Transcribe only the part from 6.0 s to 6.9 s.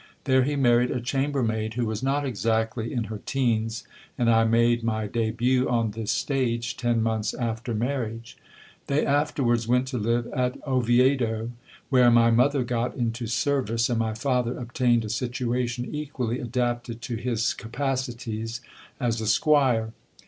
stage